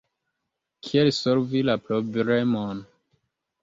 [0.87, 2.85] Kiel solvi la problemon?